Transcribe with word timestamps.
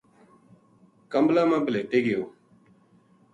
کَملاں 1.11 1.45
ما 1.49 1.57
بھلیٹے 1.65 1.99
گیو 2.05 2.21